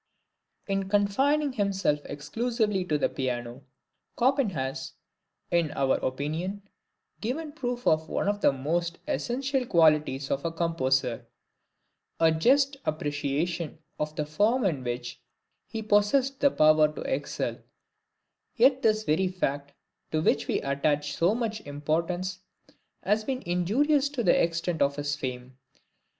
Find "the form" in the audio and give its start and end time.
14.15-14.65